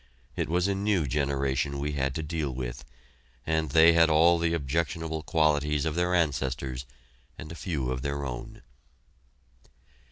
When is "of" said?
5.85-5.93, 7.91-8.01